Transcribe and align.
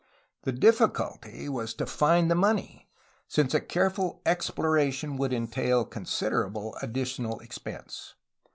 The 0.45 0.51
diffi 0.51 0.91
culty 0.93 1.47
was 1.47 1.75
to 1.75 1.85
find 1.85 2.31
the 2.31 2.33
money, 2.33 2.89
since 3.27 3.53
a 3.53 3.61
careful 3.61 4.19
exploration 4.25 5.15
would 5.17 5.31
entail 5.31 5.85
considerable 5.85 6.75
additional 6.81 7.39
expense. 7.41 8.15